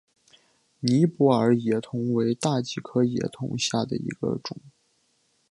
[0.79, 4.57] 尼泊尔野桐为大戟科野桐属下的一个种。